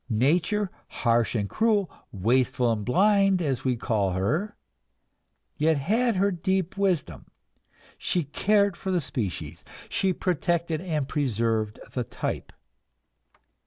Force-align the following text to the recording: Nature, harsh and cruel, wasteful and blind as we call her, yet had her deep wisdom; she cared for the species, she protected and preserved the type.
Nature, 0.09 0.71
harsh 0.87 1.35
and 1.35 1.47
cruel, 1.47 1.87
wasteful 2.11 2.71
and 2.71 2.83
blind 2.83 3.39
as 3.39 3.63
we 3.63 3.75
call 3.75 4.13
her, 4.13 4.57
yet 5.57 5.77
had 5.77 6.15
her 6.15 6.31
deep 6.31 6.75
wisdom; 6.75 7.27
she 7.99 8.23
cared 8.23 8.75
for 8.75 8.89
the 8.89 8.99
species, 8.99 9.63
she 9.89 10.11
protected 10.11 10.81
and 10.81 11.07
preserved 11.07 11.79
the 11.93 12.03
type. 12.03 12.51